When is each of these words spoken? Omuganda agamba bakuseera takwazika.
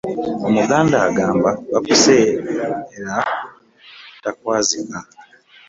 Omuganda 0.47 0.97
agamba 1.07 1.49
bakuseera 1.71 3.15
takwazika. 4.23 4.99